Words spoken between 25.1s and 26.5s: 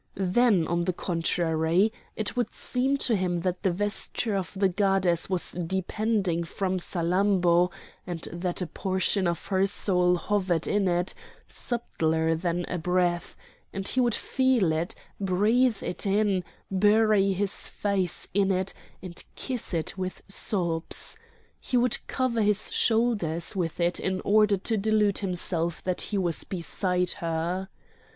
himself that he was